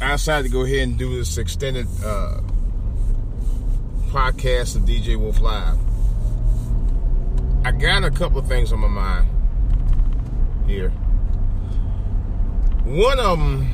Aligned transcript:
I 0.00 0.12
decided 0.12 0.48
to 0.48 0.52
go 0.52 0.64
ahead 0.64 0.80
and 0.80 0.98
do 0.98 1.16
this 1.16 1.38
extended 1.38 1.86
uh, 2.04 2.40
podcast 4.08 4.76
of 4.76 4.82
DJ 4.82 5.16
Wolf 5.16 5.40
Live. 5.40 5.78
I 7.64 7.72
got 7.72 8.04
a 8.04 8.10
couple 8.10 8.38
of 8.38 8.46
things 8.46 8.72
on 8.72 8.80
my 8.80 8.88
mind 8.88 9.26
here. 10.66 10.90
One 12.84 13.18
of 13.18 13.38
them 13.38 13.70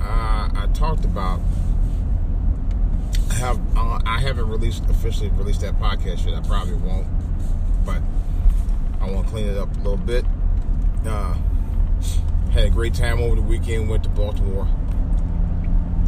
I, 0.00 0.50
I 0.52 0.66
talked 0.74 1.04
about. 1.04 1.40
I 3.30 3.34
have 3.34 3.76
uh, 3.76 4.00
I 4.04 4.20
haven't 4.20 4.48
released 4.48 4.84
officially 4.90 5.28
released 5.30 5.60
that 5.60 5.78
podcast 5.78 6.26
yet. 6.26 6.34
I 6.34 6.40
probably 6.46 6.74
won't, 6.74 7.06
but 7.86 8.02
I 9.00 9.08
want 9.10 9.26
to 9.28 9.32
clean 9.32 9.46
it 9.46 9.56
up 9.56 9.72
a 9.76 9.78
little 9.78 9.96
bit. 9.96 10.24
Uh, 11.06 11.36
had 12.50 12.64
a 12.64 12.70
great 12.70 12.94
time 12.94 13.20
over 13.20 13.36
the 13.36 13.42
weekend. 13.42 13.88
Went 13.88 14.02
to 14.02 14.08
Baltimore. 14.10 14.66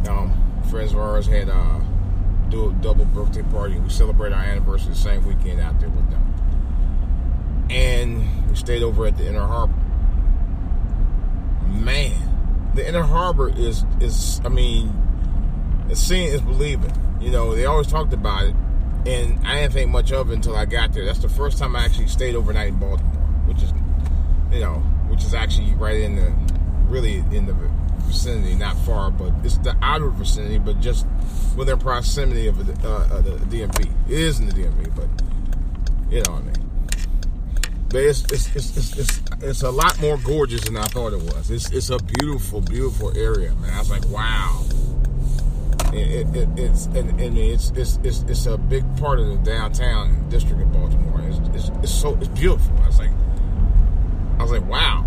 Um, 0.07 0.63
friends 0.69 0.93
of 0.93 0.99
ours 0.99 1.27
had 1.27 1.49
uh, 1.49 1.79
do 2.49 2.69
a 2.69 2.73
double 2.73 3.05
birthday 3.05 3.43
party. 3.43 3.77
We 3.79 3.89
celebrated 3.89 4.35
our 4.35 4.43
anniversary 4.43 4.89
the 4.89 4.95
same 4.95 5.25
weekend 5.25 5.59
out 5.59 5.79
there 5.79 5.89
with 5.89 6.09
them 6.09 6.31
and 7.71 8.49
we 8.49 8.55
stayed 8.55 8.83
over 8.83 9.05
at 9.05 9.17
the 9.17 9.27
Inner 9.27 9.47
Harbor. 9.47 9.73
Man, 11.67 12.71
the 12.75 12.87
Inner 12.87 13.03
Harbor 13.03 13.49
is 13.49 13.85
is 14.01 14.41
I 14.43 14.49
mean, 14.49 14.93
it's 15.89 16.01
seeing 16.01 16.27
is 16.27 16.41
believing. 16.41 16.91
You 17.21 17.31
know, 17.31 17.55
they 17.55 17.65
always 17.65 17.87
talked 17.87 18.13
about 18.13 18.47
it, 18.47 18.55
and 19.05 19.45
I 19.47 19.61
didn't 19.61 19.73
think 19.73 19.89
much 19.89 20.11
of 20.11 20.31
it 20.31 20.33
until 20.33 20.55
I 20.55 20.65
got 20.65 20.91
there. 20.91 21.05
That's 21.05 21.19
the 21.19 21.29
first 21.29 21.57
time 21.57 21.75
I 21.75 21.85
actually 21.85 22.07
stayed 22.07 22.35
overnight 22.35 22.69
in 22.69 22.79
Baltimore, 22.79 23.13
which 23.45 23.61
is, 23.63 23.71
you 24.51 24.59
know, 24.59 24.79
which 25.07 25.23
is 25.23 25.33
actually 25.33 25.73
right 25.75 25.99
in 25.99 26.15
the, 26.15 26.33
really 26.89 27.19
in 27.31 27.45
the 27.45 27.53
vicinity, 28.01 28.55
not 28.55 28.77
far, 28.79 29.11
but 29.11 29.33
it's 29.43 29.57
the 29.59 29.75
outer 29.81 30.09
vicinity, 30.09 30.57
but 30.57 30.79
just 30.79 31.05
within 31.55 31.77
proximity 31.79 32.47
of 32.47 32.65
the, 32.65 32.87
uh, 32.87 33.21
the 33.21 33.31
DMV. 33.31 33.91
It 34.07 34.19
is 34.19 34.39
in 34.39 34.47
the 34.47 34.53
DMV, 34.53 34.95
but 34.95 35.07
you 36.11 36.21
know 36.23 36.33
what 36.33 36.41
I 36.41 36.45
mean. 36.45 36.61
But 37.89 38.03
it's 38.03 38.23
it's, 38.31 38.55
it's, 38.55 38.77
it's, 38.77 38.97
it's, 38.97 39.21
it's 39.41 39.61
a 39.63 39.71
lot 39.71 39.99
more 39.99 40.17
gorgeous 40.17 40.61
than 40.61 40.77
I 40.77 40.83
thought 40.83 41.13
it 41.13 41.21
was. 41.21 41.51
It's, 41.51 41.71
it's 41.71 41.89
a 41.89 41.97
beautiful, 41.97 42.61
beautiful 42.61 43.15
area, 43.17 43.53
man. 43.55 43.73
I 43.73 43.79
was 43.79 43.89
like, 43.89 44.07
wow. 44.09 44.63
It, 45.93 46.33
it, 46.33 46.47
it's 46.57 46.85
and, 46.85 47.19
and 47.19 47.37
it's, 47.37 47.71
it's 47.71 47.99
it's 48.01 48.21
it's 48.21 48.45
a 48.45 48.57
big 48.57 48.85
part 48.97 49.19
of 49.19 49.27
the 49.27 49.35
downtown 49.37 50.29
district 50.29 50.61
of 50.61 50.71
Baltimore. 50.71 51.21
It's, 51.23 51.39
it's, 51.49 51.77
it's 51.83 51.93
so 51.93 52.15
it's 52.15 52.29
beautiful. 52.29 52.73
I 52.77 52.87
was 52.87 52.99
like, 52.99 53.11
I 54.39 54.41
was 54.43 54.51
like, 54.51 54.65
wow. 54.67 55.05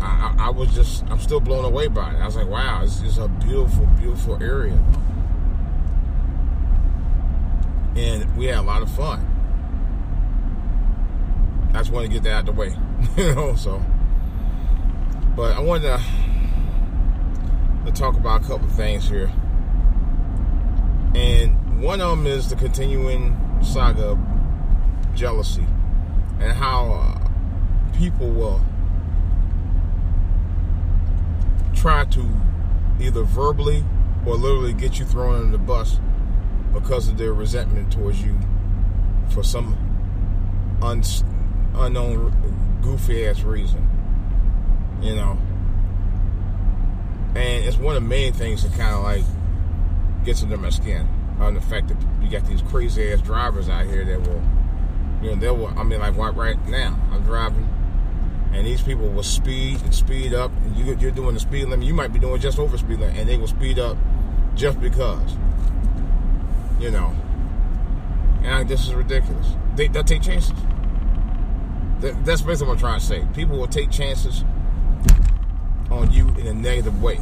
I, 0.00 0.34
I, 0.38 0.50
was 0.50 0.74
just 0.74 1.04
I'm 1.10 1.18
still 1.18 1.40
blown 1.40 1.64
away 1.64 1.88
by 1.88 2.14
it. 2.14 2.18
I 2.18 2.26
was 2.26 2.36
like, 2.36 2.48
wow, 2.48 2.82
it's, 2.82 3.00
it's 3.02 3.18
a 3.18 3.28
beautiful, 3.28 3.86
beautiful 3.98 4.42
area. 4.42 4.78
And 7.96 8.36
we 8.36 8.46
had 8.46 8.58
a 8.58 8.62
lot 8.62 8.82
of 8.82 8.90
fun. 8.90 9.24
I 11.70 11.78
just 11.78 11.90
want 11.90 12.06
to 12.06 12.12
get 12.12 12.22
that 12.22 12.32
out 12.32 12.48
of 12.48 12.54
the 12.54 12.60
way, 12.60 12.76
you 13.16 13.34
know. 13.34 13.54
So, 13.56 13.82
but 15.34 15.56
I 15.56 15.60
wanted 15.60 15.82
to, 15.82 16.00
to 17.86 17.92
talk 17.92 18.16
about 18.16 18.42
a 18.42 18.44
couple 18.46 18.68
things 18.68 19.08
here, 19.08 19.32
and 21.14 21.82
one 21.82 22.00
of 22.00 22.10
them 22.10 22.26
is 22.26 22.48
the 22.48 22.56
continuing 22.56 23.36
saga 23.62 24.10
of 24.10 24.18
jealousy 25.14 25.66
and 26.40 26.52
how 26.52 26.92
uh, 26.92 27.28
people 27.96 28.30
will 28.30 28.60
try 31.78 32.04
to 32.04 32.28
either 33.00 33.22
verbally 33.22 33.84
or 34.26 34.34
literally 34.34 34.72
get 34.72 34.98
you 34.98 35.04
thrown 35.04 35.36
under 35.36 35.52
the 35.52 35.58
bus 35.58 36.00
because 36.72 37.08
of 37.08 37.16
their 37.16 37.32
resentment 37.32 37.92
towards 37.92 38.22
you 38.22 38.36
for 39.30 39.42
some 39.42 39.76
un- 40.82 41.02
unknown 41.74 42.80
goofy 42.82 43.26
ass 43.26 43.42
reason. 43.42 43.88
You 45.00 45.14
know. 45.14 45.38
And 47.36 47.64
it's 47.64 47.76
one 47.76 47.96
of 47.96 48.02
the 48.02 48.08
main 48.08 48.32
things 48.32 48.64
that 48.64 48.72
kind 48.72 48.94
of 48.94 49.04
like 49.04 49.24
gets 50.24 50.42
under 50.42 50.56
my 50.56 50.70
skin 50.70 51.08
on 51.38 51.54
the 51.54 51.60
fact 51.60 51.88
that 51.88 51.96
you 52.20 52.28
got 52.28 52.44
these 52.46 52.62
crazy 52.62 53.12
ass 53.12 53.20
drivers 53.20 53.68
out 53.68 53.86
here 53.86 54.04
that 54.04 54.20
will, 54.20 54.42
you 55.22 55.30
know, 55.30 55.36
they 55.36 55.50
will. 55.50 55.68
I 55.78 55.84
mean, 55.84 56.00
like 56.00 56.16
right 56.16 56.58
now, 56.66 56.98
I'm 57.12 57.22
driving, 57.22 57.68
and 58.52 58.66
these 58.66 58.82
people 58.82 59.08
will 59.08 59.22
speed 59.22 59.80
and 59.82 59.94
speed 59.94 60.34
up, 60.34 60.50
and 60.64 60.76
you, 60.76 60.96
you're 60.96 61.10
doing 61.10 61.34
the 61.34 61.40
speed 61.40 61.68
limit. 61.68 61.86
You 61.86 61.94
might 61.94 62.12
be 62.12 62.18
doing 62.18 62.40
just 62.40 62.58
over 62.58 62.78
speed 62.78 63.00
limit, 63.00 63.16
and 63.16 63.28
they 63.28 63.36
will 63.36 63.46
speed 63.46 63.78
up 63.78 63.96
just 64.54 64.80
because, 64.80 65.36
you 66.80 66.90
know. 66.90 67.14
And 68.42 68.54
I, 68.54 68.64
this 68.64 68.86
is 68.86 68.94
ridiculous. 68.94 69.54
They, 69.76 69.88
they'll 69.88 70.04
take 70.04 70.22
chances. 70.22 70.52
That's 72.00 72.42
basically 72.42 72.68
what 72.68 72.74
I'm 72.74 72.78
trying 72.78 73.00
to 73.00 73.06
say. 73.06 73.26
People 73.34 73.58
will 73.58 73.66
take 73.66 73.90
chances 73.90 74.44
on 75.90 76.12
you 76.12 76.28
in 76.28 76.46
a 76.46 76.54
negative 76.54 77.02
way. 77.02 77.18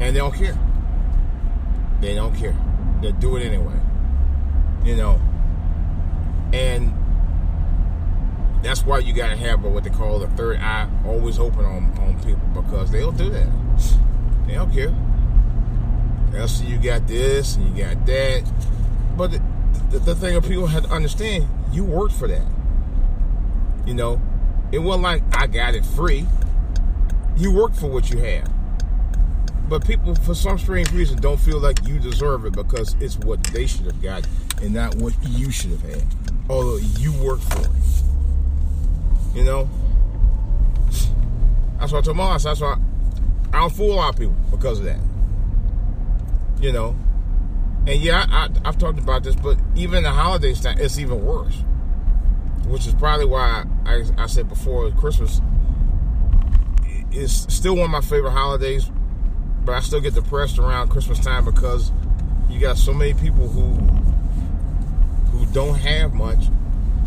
And 0.00 0.14
they 0.14 0.20
don't 0.20 0.34
care. 0.34 0.58
They 2.00 2.14
don't 2.14 2.34
care. 2.34 2.56
They'll 3.00 3.12
do 3.12 3.36
it 3.36 3.44
anyway. 3.44 3.78
You 4.84 4.96
know. 4.96 5.20
And 6.52 6.92
that's 8.62 8.84
why 8.84 8.98
you 8.98 9.12
gotta 9.12 9.36
have 9.36 9.62
what 9.62 9.84
they 9.84 9.90
call 9.90 10.18
the 10.18 10.28
third 10.28 10.58
eye 10.58 10.88
always 11.06 11.38
open 11.38 11.64
on, 11.64 11.96
on 11.98 12.18
people 12.22 12.62
because 12.62 12.90
they'll 12.90 13.12
do 13.12 13.30
that. 13.30 13.48
They 14.46 14.54
don't 14.54 14.72
care. 14.72 14.94
They'll 16.30 16.48
see 16.48 16.66
you 16.66 16.78
got 16.78 17.06
this 17.06 17.56
and 17.56 17.76
you 17.76 17.84
got 17.84 18.04
that. 18.06 18.52
But 19.16 19.32
the, 19.32 19.42
the, 19.90 19.98
the 20.00 20.14
thing 20.14 20.36
of 20.36 20.44
people 20.44 20.66
have 20.66 20.84
to 20.84 20.90
understand, 20.90 21.48
you 21.72 21.84
worked 21.84 22.14
for 22.14 22.28
that. 22.28 22.46
You 23.86 23.94
know, 23.94 24.20
it 24.72 24.78
wasn't 24.78 25.02
like 25.04 25.22
I 25.32 25.46
got 25.46 25.74
it 25.74 25.84
free. 25.84 26.26
You 27.36 27.52
work 27.52 27.74
for 27.74 27.86
what 27.86 28.10
you 28.10 28.18
have. 28.18 28.50
But 29.68 29.86
people, 29.86 30.14
for 30.16 30.34
some 30.34 30.58
strange 30.58 30.90
reason, 30.90 31.20
don't 31.20 31.38
feel 31.38 31.60
like 31.60 31.86
you 31.86 31.98
deserve 31.98 32.44
it 32.44 32.52
because 32.52 32.96
it's 33.00 33.16
what 33.18 33.42
they 33.44 33.66
should 33.66 33.86
have 33.86 34.02
got 34.02 34.26
and 34.60 34.74
not 34.74 34.96
what 34.96 35.14
you 35.28 35.50
should 35.50 35.70
have 35.70 35.82
had. 35.82 36.04
Although 36.48 36.78
you 36.78 37.12
work 37.12 37.40
for 37.40 37.60
it. 37.60 37.79
You 39.34 39.44
know? 39.44 39.68
That's 41.78 41.92
why 41.92 42.00
I. 42.00 42.38
That's 42.38 42.60
why 42.60 42.76
I 43.52 43.60
don't 43.60 43.72
fool 43.72 43.92
a 43.92 43.94
lot 43.94 44.14
of 44.14 44.20
people 44.20 44.36
because 44.50 44.78
of 44.80 44.84
that. 44.84 45.00
You 46.60 46.72
know? 46.72 46.96
And 47.86 48.00
yeah, 48.00 48.26
I, 48.28 48.48
have 48.66 48.78
talked 48.78 48.98
about 48.98 49.24
this, 49.24 49.34
but 49.34 49.56
even 49.74 50.02
the 50.02 50.10
holidays 50.10 50.64
it's 50.64 50.98
even 50.98 51.24
worse 51.24 51.64
which 52.70 52.86
is 52.86 52.94
probably 52.94 53.26
why 53.26 53.64
I, 53.84 54.04
I 54.16 54.26
said 54.26 54.48
before 54.48 54.90
Christmas 54.92 55.40
is 57.10 57.46
still 57.48 57.74
one 57.74 57.86
of 57.86 57.90
my 57.90 58.00
favorite 58.00 58.30
holidays, 58.30 58.88
but 59.64 59.74
I 59.74 59.80
still 59.80 60.00
get 60.00 60.14
depressed 60.14 60.58
around 60.58 60.88
Christmas 60.88 61.18
time 61.18 61.44
because 61.44 61.90
you 62.48 62.60
got 62.60 62.78
so 62.78 62.92
many 62.92 63.14
people 63.14 63.48
who 63.48 63.74
who 65.30 65.46
don't 65.52 65.76
have 65.76 66.12
much, 66.14 66.44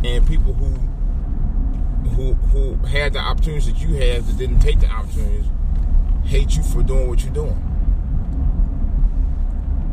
and 0.04 0.28
people 0.28 0.54
who 0.54 0.78
who 2.16 2.34
who 2.34 2.76
had 2.86 3.14
the 3.14 3.20
opportunities 3.20 3.66
that 3.66 3.82
you 3.82 3.96
had 3.96 4.24
that 4.26 4.38
didn't 4.38 4.60
take 4.60 4.80
the 4.80 4.88
opportunities, 4.88 5.46
hate 6.26 6.56
you 6.56 6.64
for 6.64 6.84
doing 6.84 7.08
what 7.08 7.24
you're 7.24 7.34
doing. 7.34 7.60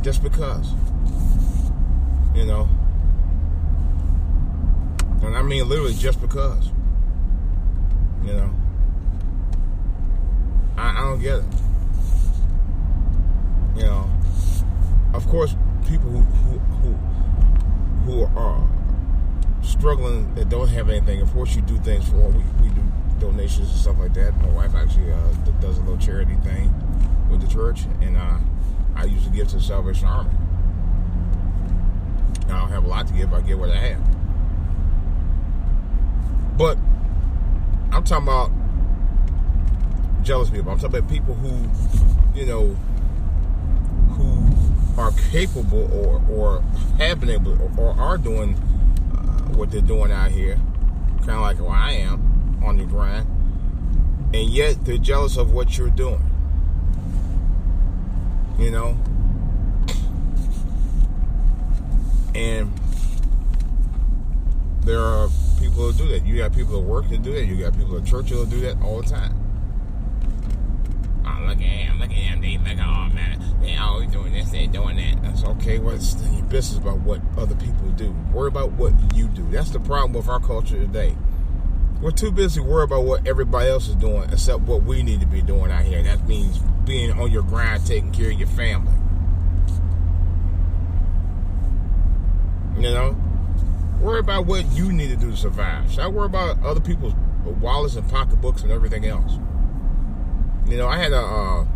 Just 0.02 0.22
because. 0.22 0.72
You 2.34 2.46
know? 2.46 2.69
And 5.22 5.37
I 5.37 5.43
mean 5.43 5.69
literally 5.69 5.94
just 5.94 6.20
because. 6.20 6.70
You 8.25 8.34
know? 8.34 8.50
I, 10.76 10.90
I 10.90 11.00
don't 11.02 11.20
get 11.20 11.38
it. 11.38 11.44
You 13.76 13.82
know? 13.82 14.11
Of 15.14 15.26
course, 15.28 15.55
people 15.88 16.11
who 16.11 16.20
who 16.20 16.58
who, 16.58 16.93
who 18.05 18.38
are 18.38 18.80
struggling 19.62 20.34
that 20.34 20.48
don't 20.48 20.68
have 20.68 20.88
anything, 20.88 21.20
of 21.20 21.32
course 21.32 21.54
you 21.54 21.62
do 21.62 21.78
things 21.78 22.08
for 22.08 22.16
we, 22.16 22.42
we 22.62 22.68
do 22.70 22.82
donations 23.18 23.70
and 23.70 23.78
stuff 23.78 23.98
like 23.98 24.14
that. 24.14 24.36
My 24.38 24.48
wife 24.48 24.74
actually 24.74 25.12
uh, 25.12 25.32
does 25.60 25.78
a 25.78 25.80
little 25.82 25.98
charity 25.98 26.36
thing 26.36 26.72
with 27.30 27.40
the 27.40 27.48
church, 27.48 27.82
and 28.00 28.16
uh, 28.16 28.38
I 28.96 29.04
usually 29.04 29.36
give 29.36 29.48
to 29.48 29.56
the 29.56 29.62
Salvation 29.62 30.06
Army. 30.06 30.30
I 32.46 32.58
don't 32.58 32.70
have 32.70 32.84
a 32.84 32.88
lot 32.88 33.06
to 33.06 33.12
give, 33.12 33.32
I 33.32 33.40
give 33.42 33.60
what 33.60 33.70
I 33.70 33.76
have. 33.76 34.00
But 36.58 36.76
I'm 37.92 38.04
talking 38.04 38.28
about 38.28 38.50
jealous 40.22 40.50
people. 40.50 40.70
I'm 40.70 40.78
talking 40.78 40.98
about 40.98 41.10
people 41.10 41.34
who, 41.34 42.38
you 42.38 42.46
know, 42.46 42.76
who 44.14 45.00
are 45.00 45.12
capable 45.30 45.90
or, 45.94 46.22
or 46.30 46.62
have 46.98 47.20
been 47.20 47.30
able 47.30 47.56
or, 47.78 47.98
are 47.98 48.18
doing 48.18 48.60
what 49.56 49.70
they're 49.70 49.81
doing 49.81 50.12
out 50.12 50.31
here, 50.31 50.56
kind 51.19 51.31
of 51.31 51.41
like 51.41 51.58
where 51.58 51.70
I 51.70 51.93
am 51.93 52.61
on 52.64 52.76
the 52.76 52.85
grind, 52.85 53.26
and 54.35 54.50
yet 54.50 54.85
they're 54.85 54.99
jealous 54.99 55.37
of 55.37 55.52
what 55.52 55.76
you're 55.79 55.91
doing. 55.91 56.23
You 58.58 58.70
know? 58.70 58.99
And 62.35 62.70
there 64.82 65.00
are 65.00 65.29
people 65.58 65.91
who 65.91 65.93
do 65.93 66.08
that. 66.08 66.25
You 66.25 66.37
got 66.38 66.55
people 66.55 66.79
at 66.79 66.85
work 66.85 67.08
that 67.08 67.23
do 67.23 67.32
that. 67.32 67.44
You 67.44 67.56
got 67.56 67.76
people 67.76 67.96
at 67.96 68.05
church 68.05 68.31
who 68.31 68.46
do 68.46 68.61
that 68.61 68.81
all 68.82 69.03
the 69.03 69.08
time. 69.08 69.35
Oh, 71.26 71.44
look 71.46 71.58
at 71.58 71.62
him, 71.62 71.99
look 71.99 72.11
at 72.11 72.17
him. 72.17 72.41
They 72.41 72.58
look, 72.58 72.79
oh 72.79 73.08
man, 73.14 73.43
they 73.60 73.76
always 73.76 74.10
doing 74.10 74.32
this, 74.32 74.50
they 74.50 74.66
doing 74.66 74.96
that. 74.96 75.22
That's 75.22 75.44
okay. 75.44 75.78
What's 75.78 76.14
well, 76.14 76.32
your 76.32 76.44
business 76.44 76.78
about 76.78 77.00
what 77.00 77.20
other 77.36 77.54
people 77.54 77.90
do? 77.96 78.12
Worry 78.32 78.48
about 78.48 78.72
what 78.72 78.92
you 79.14 79.28
do. 79.28 79.46
That's 79.50 79.70
the 79.70 79.80
problem 79.80 80.12
with 80.12 80.28
our 80.28 80.40
culture 80.40 80.78
today. 80.78 81.16
We're 82.00 82.12
too 82.12 82.32
busy 82.32 82.60
worry 82.60 82.84
about 82.84 83.04
what 83.04 83.26
everybody 83.26 83.68
else 83.68 83.88
is 83.88 83.96
doing, 83.96 84.30
except 84.32 84.60
what 84.62 84.84
we 84.84 85.02
need 85.02 85.20
to 85.20 85.26
be 85.26 85.42
doing 85.42 85.70
out 85.70 85.84
here. 85.84 86.02
That 86.02 86.26
means 86.26 86.58
being 86.86 87.12
on 87.12 87.30
your 87.30 87.42
grind, 87.42 87.84
taking 87.84 88.10
care 88.10 88.30
of 88.30 88.38
your 88.38 88.48
family. 88.48 88.94
You 92.76 92.94
know, 92.94 93.16
worry 94.00 94.20
about 94.20 94.46
what 94.46 94.64
you 94.72 94.90
need 94.90 95.08
to 95.08 95.16
do 95.16 95.32
to 95.32 95.36
survive. 95.36 95.90
Should 95.90 96.00
I 96.00 96.08
worry 96.08 96.26
about 96.26 96.64
other 96.64 96.80
people's 96.80 97.12
wallets 97.44 97.96
and 97.96 98.08
pocketbooks 98.08 98.62
and 98.62 98.72
everything 98.72 99.04
else? 99.04 99.38
You 100.66 100.78
know, 100.78 100.88
I 100.88 100.96
had 100.96 101.12
a 101.12 101.20
uh, 101.20 101.66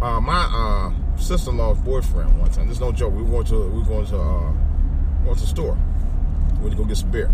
uh, 0.00 0.20
my 0.20 0.44
uh, 0.52 1.18
sister-in-law's 1.18 1.78
boyfriend 1.78 2.38
one 2.38 2.50
time. 2.50 2.66
There's 2.66 2.80
no 2.80 2.92
joke. 2.92 3.14
We 3.14 3.24
going 3.24 3.44
to 3.46 3.68
we 3.70 3.82
going 3.84 4.06
to 4.06 4.18
uh, 4.18 4.52
went 5.24 5.38
to 5.38 5.44
the 5.44 5.46
store. 5.46 5.76
We 6.56 6.60
went 6.60 6.72
to 6.72 6.76
go 6.76 6.84
get 6.84 6.96
some 6.96 7.10
beer, 7.10 7.30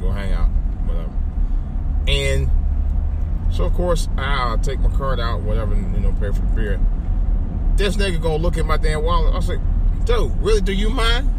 go 0.00 0.10
hang 0.10 0.32
out, 0.32 0.48
whatever. 0.86 1.12
And 2.08 2.50
so 3.52 3.64
of 3.64 3.74
course 3.74 4.08
I 4.16 4.56
take 4.62 4.80
my 4.80 4.90
card 4.90 5.20
out, 5.20 5.42
whatever, 5.42 5.72
and, 5.74 5.94
you 5.94 6.00
know, 6.00 6.12
pay 6.12 6.30
for 6.32 6.42
the 6.42 6.54
beer. 6.54 6.80
This 7.76 7.96
nigga 7.96 8.20
gonna 8.20 8.36
look 8.36 8.58
at 8.58 8.66
my 8.66 8.76
damn 8.76 9.02
wallet. 9.02 9.34
I 9.34 9.46
like, 9.46 9.60
dude, 10.04 10.36
really? 10.38 10.60
Do 10.60 10.72
you 10.72 10.90
mind? 10.90 11.32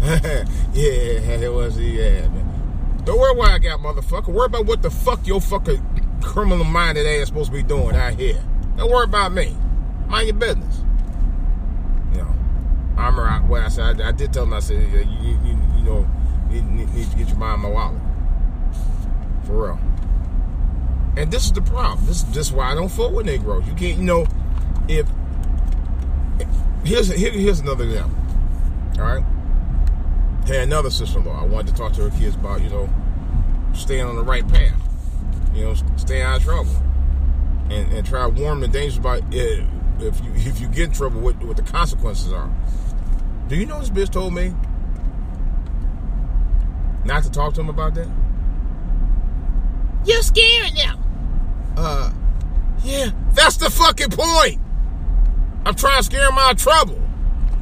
yeah, 0.02 0.40
it 0.72 1.52
was 1.52 1.78
yeah, 1.78 2.28
man. 2.28 3.02
Don't 3.04 3.18
worry 3.18 3.36
what 3.36 3.50
I 3.50 3.58
got, 3.58 3.80
motherfucker. 3.80 4.28
Worry 4.28 4.46
about 4.46 4.66
what 4.66 4.82
the 4.82 4.90
fuck 4.90 5.26
your 5.26 5.40
fucking 5.40 6.18
criminal 6.22 6.64
minded 6.64 7.06
ass 7.06 7.28
supposed 7.28 7.50
to 7.50 7.56
be 7.56 7.62
doing 7.62 7.96
out 7.96 8.14
here. 8.14 8.42
Don't 8.80 8.90
worry 8.90 9.04
about 9.04 9.32
me. 9.32 9.54
Mind 10.06 10.26
your 10.26 10.36
business. 10.36 10.80
You 12.14 12.22
know, 12.22 12.34
I 12.96 13.08
remember 13.08 13.46
what 13.46 13.60
I 13.60 13.68
said. 13.68 14.00
I, 14.00 14.08
I, 14.08 14.12
did 14.12 14.32
tell 14.32 14.44
him. 14.44 14.54
I 14.54 14.60
said, 14.60 14.90
you, 14.90 15.00
you, 15.00 15.38
you, 15.44 15.58
you 15.76 15.82
know, 15.84 16.10
you 16.50 16.62
need, 16.62 16.90
need 16.94 17.10
to 17.10 17.16
get 17.18 17.28
your 17.28 17.36
mind 17.36 17.52
on 17.52 17.60
my 17.60 17.68
wallet. 17.68 18.00
For 19.44 19.66
real. 19.66 19.80
And 21.18 21.30
this 21.30 21.44
is 21.44 21.52
the 21.52 21.60
problem. 21.60 22.06
This, 22.06 22.22
this 22.22 22.46
is 22.46 22.52
why 22.54 22.72
I 22.72 22.74
don't 22.74 22.88
fuck 22.88 23.12
with 23.12 23.26
Negroes. 23.26 23.66
You 23.68 23.74
can't, 23.74 23.98
you 23.98 24.04
know, 24.04 24.26
if 24.88 25.06
here's 26.82 27.12
here, 27.12 27.32
here's 27.32 27.60
another 27.60 27.84
example. 27.84 28.16
All 28.98 29.14
right. 29.14 29.24
Had 30.46 30.60
another 30.60 30.88
sister-in-law. 30.88 31.38
I 31.38 31.44
wanted 31.44 31.74
to 31.74 31.74
talk 31.74 31.92
to 31.92 32.08
her 32.08 32.18
kids 32.18 32.34
about, 32.34 32.62
you 32.62 32.70
know, 32.70 32.88
staying 33.74 34.06
on 34.06 34.16
the 34.16 34.24
right 34.24 34.48
path. 34.48 34.72
You 35.52 35.64
know, 35.64 35.74
staying 35.98 36.22
out 36.22 36.38
of 36.38 36.44
trouble, 36.44 36.74
and, 37.70 37.92
and 37.92 38.06
try 38.06 38.22
to 38.22 38.28
warn 38.28 38.60
them 38.60 38.70
the 38.70 38.78
dangers 38.78 38.98
about 38.98 39.22
if, 39.32 39.64
if 40.00 40.24
you 40.24 40.32
if 40.34 40.60
you 40.60 40.68
get 40.68 40.88
in 40.88 40.92
trouble, 40.92 41.20
what 41.20 41.42
what 41.44 41.56
the 41.56 41.62
consequences 41.62 42.32
are. 42.32 42.50
Do 43.48 43.56
you 43.56 43.66
know 43.66 43.80
this 43.80 43.90
bitch 43.90 44.10
told 44.10 44.34
me 44.34 44.54
not 47.04 47.22
to 47.24 47.30
talk 47.30 47.54
to 47.54 47.60
him 47.60 47.68
about 47.68 47.94
that? 47.94 48.08
You're 50.04 50.22
scaring 50.22 50.74
them. 50.74 51.02
Uh, 51.76 52.12
yeah, 52.82 53.10
that's 53.32 53.56
the 53.56 53.70
fucking 53.70 54.10
point. 54.10 54.60
I'm 55.64 55.74
trying 55.74 55.98
to 55.98 56.04
scare 56.04 56.24
them 56.24 56.38
out 56.38 56.52
of 56.52 56.58
trouble. 56.58 57.00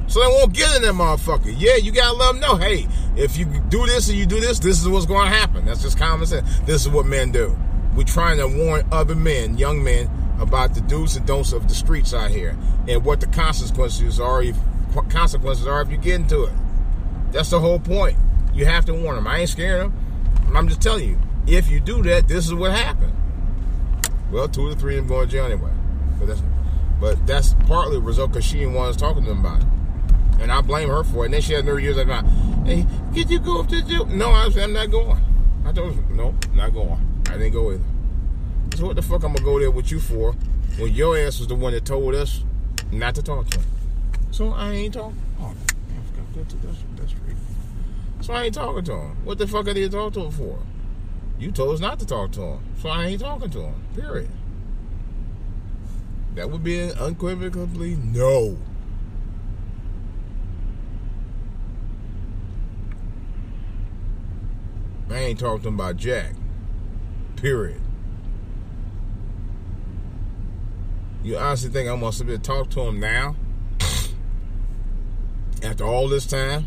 So 0.06 0.20
they 0.20 0.26
won't 0.26 0.54
get 0.54 0.74
in 0.76 0.82
that 0.82 0.94
motherfucker. 0.94 1.54
Yeah, 1.56 1.76
you 1.76 1.92
gotta 1.92 2.16
let 2.16 2.32
them 2.32 2.40
know, 2.40 2.56
hey, 2.56 2.88
if 3.16 3.36
you 3.36 3.44
do 3.68 3.84
this 3.86 4.08
and 4.08 4.16
you 4.16 4.24
do 4.24 4.40
this, 4.40 4.58
this 4.58 4.80
is 4.80 4.88
what's 4.88 5.04
gonna 5.04 5.28
happen. 5.28 5.66
That's 5.66 5.82
just 5.82 5.98
common 5.98 6.26
sense. 6.26 6.60
This 6.60 6.82
is 6.82 6.88
what 6.88 7.04
men 7.04 7.30
do. 7.30 7.56
We're 7.98 8.04
trying 8.04 8.38
to 8.38 8.46
warn 8.46 8.86
other 8.92 9.16
men, 9.16 9.58
young 9.58 9.82
men, 9.82 10.08
about 10.38 10.72
the 10.72 10.80
do's 10.82 11.16
and 11.16 11.26
don'ts 11.26 11.52
of 11.52 11.66
the 11.66 11.74
streets 11.74 12.14
out 12.14 12.30
here 12.30 12.56
and 12.86 13.04
what 13.04 13.18
the 13.18 13.26
consequences 13.26 14.20
are 14.20 14.40
if 14.40 14.56
consequences 15.08 15.66
are 15.66 15.82
if 15.82 15.90
you 15.90 15.96
get 15.96 16.14
into 16.14 16.44
it. 16.44 16.52
That's 17.32 17.50
the 17.50 17.58
whole 17.58 17.80
point. 17.80 18.16
You 18.54 18.66
have 18.66 18.84
to 18.84 18.94
warn 18.94 19.16
them. 19.16 19.26
I 19.26 19.38
ain't 19.38 19.48
scaring 19.48 19.90
them. 19.90 20.56
I'm 20.56 20.68
just 20.68 20.80
telling 20.80 21.08
you, 21.08 21.18
if 21.48 21.68
you 21.68 21.80
do 21.80 22.00
that, 22.04 22.28
this 22.28 22.46
is 22.46 22.54
what 22.54 22.70
happened. 22.70 23.12
Well, 24.30 24.46
two 24.46 24.68
or 24.68 24.76
three 24.76 24.96
of 24.96 25.02
them 25.02 25.08
going 25.08 25.26
to 25.26 25.32
jail 25.32 25.46
anyway. 25.46 25.72
But 26.20 26.26
that's, 26.26 26.42
but 27.00 27.26
that's 27.26 27.54
partly 27.66 27.96
the 27.96 28.02
result 28.02 28.30
because 28.30 28.44
she 28.44 28.60
didn't 28.60 28.74
want 28.74 28.90
us 28.90 28.96
talking 28.96 29.24
to 29.24 29.30
them 29.30 29.40
about 29.40 29.62
it. 29.62 29.66
And 30.40 30.52
I 30.52 30.60
blame 30.60 30.88
her 30.88 31.02
for 31.02 31.24
it. 31.24 31.26
And 31.26 31.34
then 31.34 31.42
she 31.42 31.54
had 31.54 31.64
nerve 31.64 31.80
years 31.80 31.96
like, 31.96 32.06
hey, 32.64 32.86
could 33.12 33.28
you 33.28 33.40
go 33.40 33.58
up 33.58 33.66
to 33.70 33.82
jail? 33.82 34.06
No, 34.06 34.30
I 34.30 34.48
I'm 34.56 34.72
not 34.72 34.88
going. 34.88 35.20
I 35.66 35.72
told 35.72 35.96
her, 35.96 36.02
no, 36.14 36.36
not 36.54 36.72
going. 36.72 37.08
I 37.28 37.32
didn't 37.32 37.52
go 37.52 37.72
either. 37.72 37.84
What 38.80 38.96
the 38.96 39.02
fuck 39.02 39.24
I'm 39.24 39.32
going 39.32 39.36
to 39.36 39.42
go 39.42 39.58
there 39.58 39.70
with 39.70 39.90
you 39.90 39.98
for 39.98 40.32
when 40.78 40.94
your 40.94 41.18
ass 41.18 41.40
was 41.40 41.48
the 41.48 41.54
one 41.56 41.72
that 41.72 41.84
told 41.84 42.14
us 42.14 42.44
not 42.92 43.14
to 43.16 43.22
talk 43.22 43.48
to 43.48 43.58
him? 43.58 43.66
So 44.30 44.52
I 44.52 44.70
ain't 44.70 44.94
talking. 44.94 45.20
Oh, 45.40 45.52
that's. 46.34 47.14
So 48.20 48.32
I 48.32 48.44
ain't 48.44 48.54
talking 48.54 48.84
to 48.84 48.92
him. 48.92 49.24
What 49.24 49.38
the 49.38 49.46
fuck 49.46 49.66
are 49.66 49.72
you 49.72 49.88
talking 49.88 50.22
to 50.22 50.26
him 50.26 50.32
for? 50.32 50.58
You 51.38 51.50
told 51.50 51.74
us 51.74 51.80
not 51.80 51.98
to 52.00 52.06
talk 52.06 52.32
to 52.32 52.42
him. 52.42 52.60
So 52.80 52.88
I 52.88 53.06
ain't 53.06 53.20
talking 53.20 53.50
to 53.50 53.62
him. 53.62 53.74
Period. 53.94 54.30
That 56.34 56.50
would 56.50 56.62
be 56.62 56.78
an 56.78 56.98
unequivocally 56.98 57.96
no. 57.96 58.58
I 65.10 65.14
ain't 65.14 65.38
talking 65.38 65.62
to 65.62 65.68
him 65.68 65.74
about 65.74 65.96
Jack. 65.96 66.34
Period. 67.36 67.80
You 71.22 71.36
honestly 71.36 71.70
think 71.70 71.88
I'm 71.88 72.00
gonna 72.00 72.12
sit 72.12 72.26
there 72.26 72.38
talk 72.38 72.70
to 72.70 72.80
him 72.82 73.00
now? 73.00 73.36
After 75.62 75.84
all 75.84 76.08
this 76.08 76.26
time? 76.26 76.66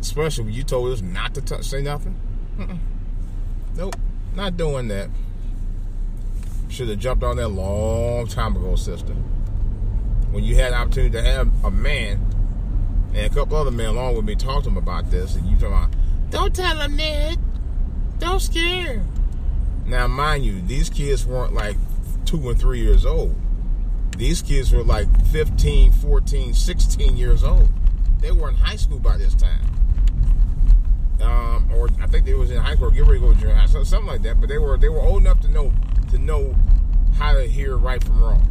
Especially 0.00 0.44
when 0.44 0.54
you 0.54 0.62
told 0.62 0.92
us 0.92 1.02
not 1.02 1.34
to 1.34 1.62
say 1.62 1.82
nothing? 1.82 2.16
Mm-mm. 2.58 2.78
Nope, 3.76 3.96
not 4.34 4.56
doing 4.56 4.88
that. 4.88 5.10
Should 6.68 6.88
have 6.88 6.98
jumped 6.98 7.24
on 7.24 7.36
that 7.36 7.48
long 7.48 8.26
time 8.26 8.56
ago, 8.56 8.76
sister. 8.76 9.14
When 10.30 10.44
you 10.44 10.56
had 10.56 10.72
the 10.72 10.76
opportunity 10.76 11.12
to 11.12 11.22
have 11.22 11.64
a 11.64 11.70
man 11.70 12.24
and 13.14 13.26
a 13.26 13.30
couple 13.30 13.56
other 13.56 13.70
men 13.70 13.86
along 13.86 14.16
with 14.16 14.24
me 14.24 14.34
talk 14.34 14.62
to 14.64 14.70
him 14.70 14.76
about 14.76 15.10
this, 15.10 15.36
and 15.36 15.46
you 15.46 15.56
talking 15.56 15.68
about, 15.68 15.90
don't 16.30 16.54
tell 16.54 16.80
him 16.80 16.96
that. 16.96 17.36
Don't 18.18 18.40
scare 18.40 18.94
him. 18.94 19.08
Now, 19.84 20.06
mind 20.06 20.46
you, 20.46 20.62
these 20.62 20.88
kids 20.88 21.26
weren't 21.26 21.52
like 21.52 21.76
two 22.32 22.48
and 22.48 22.58
three 22.58 22.80
years 22.80 23.04
old. 23.04 23.36
These 24.16 24.40
kids 24.40 24.72
were 24.72 24.82
like 24.82 25.06
15, 25.26 25.92
14, 25.92 26.54
16 26.54 27.16
years 27.18 27.44
old. 27.44 27.68
They 28.20 28.32
were 28.32 28.48
in 28.48 28.54
high 28.54 28.76
school 28.76 28.98
by 28.98 29.18
this 29.18 29.34
time. 29.34 29.60
um, 31.20 31.70
or 31.72 31.88
I 32.00 32.06
think 32.06 32.24
they 32.24 32.34
was 32.34 32.50
in 32.50 32.56
high 32.56 32.74
school, 32.74 32.90
get 32.90 33.02
ready 33.04 33.20
to 33.20 33.26
go 33.26 33.32
to 33.34 33.38
junior 33.38 33.54
high, 33.54 33.66
so- 33.66 33.84
something 33.84 34.08
like 34.08 34.22
that. 34.22 34.40
But 34.40 34.48
they 34.48 34.58
were 34.58 34.76
they 34.78 34.88
were 34.88 35.00
old 35.00 35.20
enough 35.20 35.40
to 35.40 35.48
know 35.48 35.72
to 36.10 36.18
know 36.18 36.56
how 37.16 37.34
to 37.34 37.42
hear 37.42 37.76
right 37.76 38.02
from 38.02 38.20
wrong. 38.20 38.48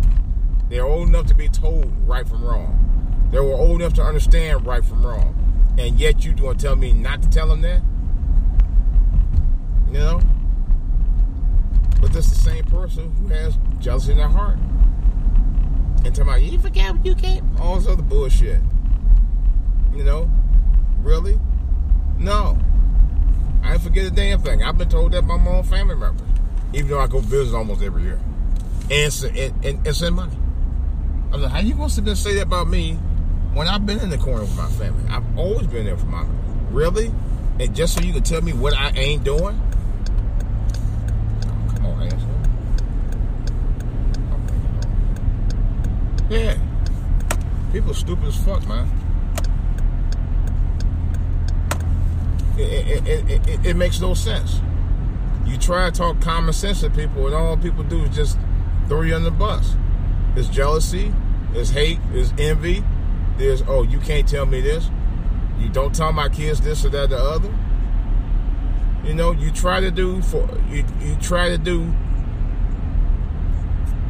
They're 0.70 0.86
old 0.86 1.10
enough 1.10 1.26
to 1.28 1.34
be 1.34 1.50
told 1.50 1.92
right 2.08 2.26
from 2.26 2.46
wrong. 2.46 2.78
They 3.32 3.40
were 3.40 3.56
old 3.56 3.82
enough 3.82 3.94
to 3.96 4.04
understand 4.04 4.66
right 4.66 4.86
from 4.86 5.06
wrong. 5.06 5.36
And 5.78 6.00
yet 6.00 6.24
you 6.24 6.34
gonna 6.34 6.56
tell 6.56 6.76
me 6.76 6.94
not 6.94 7.24
to 7.24 7.30
tell 7.30 7.48
them 7.48 7.62
that? 7.62 7.82
You 9.88 9.94
know? 9.94 10.22
But 12.02 12.14
that's 12.14 12.30
the 12.30 12.36
same 12.36 12.64
person 12.66 13.14
who 13.16 13.28
has 13.28 13.58
jealousy 13.80 14.12
in 14.12 14.18
their 14.18 14.28
heart. 14.28 14.58
And 16.04 16.16
talking 16.16 16.22
about 16.24 16.42
you 16.42 16.60
forget 16.60 16.96
what 16.96 17.06
you 17.06 17.16
can't 17.16 17.44
all 17.60 17.78
this 17.78 17.88
other 17.88 18.02
bullshit. 18.02 18.60
You 19.94 20.04
know? 20.04 20.30
Really? 21.04 21.40
No. 22.18 22.58
I 23.64 23.72
didn't 23.72 23.84
forget 23.84 24.06
a 24.06 24.12
damn 24.12 24.42
thing. 24.42 24.64
I've 24.64 24.78
been 24.78 24.90
told 24.90 25.12
that 25.12 25.28
by 25.28 25.38
my 25.38 25.52
own 25.52 25.64
family 25.64 25.96
members. 25.96 26.28
Even 26.74 26.90
though 26.90 27.00
I 27.00 27.08
go 27.08 27.20
visit 27.20 27.56
almost 27.56 27.82
every 27.82 28.04
year. 28.04 28.20
And, 28.90 29.24
and, 29.38 29.66
and, 29.66 29.88
and 29.88 29.96
send 29.96 30.16
money. 30.16 30.36
I 31.32 31.36
was 31.36 31.44
like, 31.44 31.52
how 31.52 31.60
you 31.60 31.76
going 31.76 31.88
to 31.88 31.94
sit 31.94 32.04
there 32.04 32.12
and 32.12 32.20
say 32.20 32.36
that 32.36 32.44
about 32.44 32.68
me 32.68 32.96
when 33.54 33.68
I've 33.68 33.86
been 33.86 34.00
in 34.00 34.10
the 34.10 34.18
corner 34.18 34.42
with 34.42 34.58
my 34.58 34.68
family? 34.72 35.04
I've 35.10 35.38
always 35.38 35.68
been 35.68 35.86
there 35.86 35.98
for 35.98 36.08
my 36.08 36.26
Really? 36.72 37.12
And 37.60 37.76
just 37.76 37.96
so 37.96 38.02
you 38.02 38.14
can 38.14 38.24
tell 38.24 38.42
me 38.42 38.54
what 38.54 38.74
I 38.74 38.92
ain't 38.92 39.24
doing? 39.26 39.60
Oh, 41.46 41.74
come 41.76 41.86
on, 41.86 42.02
asshole. 42.04 42.30
Yeah. 46.32 46.58
People 47.74 47.94
stupid 47.94 48.24
as 48.24 48.38
fuck, 48.38 48.66
man. 48.66 48.90
It, 52.58 52.62
it, 52.62 53.08
it, 53.08 53.50
it, 53.50 53.66
it, 53.66 53.76
makes 53.76 54.00
no 54.00 54.14
sense. 54.14 54.62
You 55.46 55.58
try 55.58 55.90
to 55.90 55.92
talk 55.92 56.22
common 56.22 56.54
sense 56.54 56.80
to 56.82 56.90
people, 56.90 57.26
and 57.26 57.36
all 57.36 57.58
people 57.58 57.84
do 57.84 58.06
is 58.06 58.16
just 58.16 58.38
throw 58.88 59.02
you 59.02 59.14
under 59.14 59.30
the 59.30 59.36
bus. 59.36 59.76
There's 60.34 60.48
jealousy, 60.48 61.14
there's 61.52 61.72
hate, 61.72 62.00
there's 62.14 62.32
envy, 62.38 62.82
there's, 63.38 63.62
oh, 63.68 63.84
you 63.84 64.00
can't 64.00 64.26
tell 64.26 64.46
me 64.46 64.62
this. 64.62 64.90
You 65.60 65.68
don't 65.68 65.94
tell 65.94 66.14
my 66.14 66.30
kids 66.30 66.62
this 66.62 66.86
or 66.86 66.90
that 66.90 67.04
or 67.04 67.08
the 67.08 67.18
other. 67.18 67.54
You 69.04 69.16
know, 69.16 69.34
you 69.34 69.52
try 69.52 69.82
to 69.82 69.92
do 69.92 70.22
for 70.22 70.48
you, 70.70 70.86
you 71.02 71.18
try 71.18 71.50
to 71.50 71.58
do 71.58 71.94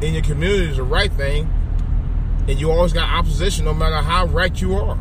in 0.00 0.14
your 0.14 0.22
community 0.22 0.70
is 0.70 0.76
the 0.76 0.84
right 0.84 1.12
thing, 1.12 1.52
and 2.48 2.60
you 2.60 2.70
always 2.70 2.92
got 2.92 3.08
opposition 3.08 3.64
no 3.64 3.74
matter 3.74 3.96
how 3.96 4.26
right 4.26 4.60
you 4.60 4.74
are. 4.74 4.98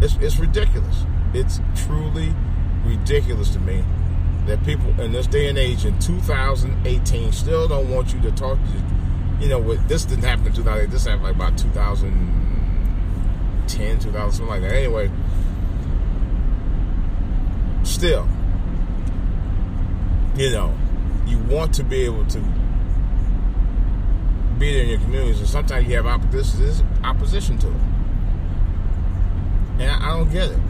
It's, 0.00 0.16
it's 0.16 0.38
ridiculous. 0.38 1.04
It's 1.32 1.60
truly 1.76 2.34
ridiculous 2.84 3.50
to 3.50 3.60
me 3.60 3.84
that 4.46 4.62
people 4.64 4.90
in 5.00 5.12
this 5.12 5.26
day 5.26 5.48
and 5.48 5.56
age 5.56 5.86
in 5.86 5.98
2018 5.98 7.32
still 7.32 7.66
don't 7.66 7.88
want 7.88 8.12
you 8.12 8.20
to 8.20 8.30
talk 8.32 8.58
to 8.58 8.84
you 9.40 9.48
know 9.48 9.58
what 9.58 9.88
this 9.88 10.04
didn't 10.04 10.24
happen 10.24 10.46
in 10.46 10.52
2008 10.52 10.90
this 10.90 11.06
happened 11.06 11.24
like 11.24 11.34
about 11.34 11.56
2010 11.56 13.98
2000 13.98 14.32
something 14.32 14.46
like 14.46 14.60
that 14.60 14.72
anyway 14.72 15.10
still 17.82 18.28
you 20.36 20.50
know 20.50 20.76
you 21.26 21.38
want 21.38 21.72
to 21.74 21.82
be 21.82 22.02
able 22.02 22.26
to 22.26 22.38
be 24.58 24.72
there 24.72 24.82
in 24.82 24.88
your 24.88 24.98
communities 25.00 25.40
and 25.40 25.48
sometimes 25.48 25.86
you 25.88 25.96
have 25.96 26.06
opposition 26.06 26.86
opposition 27.02 27.58
to 27.58 27.68
it 27.68 27.80
and 29.80 29.90
I, 29.90 30.10
I 30.10 30.16
don't 30.16 30.30
get 30.32 30.50
it 30.50 30.60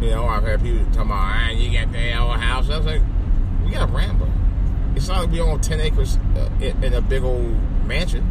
you 0.00 0.10
know, 0.10 0.26
I've 0.26 0.42
had 0.42 0.62
people 0.62 0.84
talking 0.86 1.02
about, 1.02 1.22
ah, 1.22 1.48
you 1.48 1.72
got 1.72 1.90
the 1.90 2.18
old 2.18 2.36
house. 2.36 2.68
I 2.68 2.76
was 2.76 2.86
like, 2.86 3.00
we 3.64 3.70
got 3.70 3.88
a 3.88 3.92
Rambo. 3.92 4.30
It's 4.94 5.08
not 5.08 5.22
like 5.22 5.30
we 5.30 5.40
own 5.40 5.60
10 5.60 5.80
acres 5.80 6.18
uh, 6.36 6.50
in, 6.60 6.84
in 6.84 6.94
a 6.94 7.00
big 7.00 7.22
old 7.22 7.56
mansion. 7.86 8.22